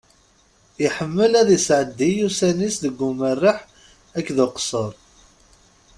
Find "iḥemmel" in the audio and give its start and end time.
0.85-1.31